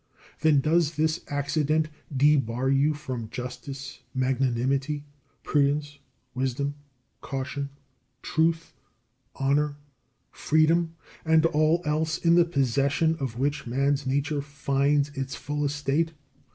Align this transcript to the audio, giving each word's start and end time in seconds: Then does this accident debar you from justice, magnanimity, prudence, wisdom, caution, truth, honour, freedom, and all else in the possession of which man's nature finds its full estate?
Then 0.39 0.61
does 0.61 0.95
this 0.95 1.23
accident 1.27 1.87
debar 2.11 2.69
you 2.69 2.95
from 2.95 3.29
justice, 3.29 3.99
magnanimity, 4.15 5.03
prudence, 5.43 5.99
wisdom, 6.33 6.73
caution, 7.21 7.69
truth, 8.23 8.73
honour, 9.39 9.75
freedom, 10.31 10.95
and 11.23 11.45
all 11.45 11.83
else 11.85 12.17
in 12.17 12.33
the 12.33 12.45
possession 12.45 13.15
of 13.19 13.37
which 13.37 13.67
man's 13.67 14.07
nature 14.07 14.41
finds 14.41 15.09
its 15.09 15.35
full 15.35 15.63
estate? 15.63 16.13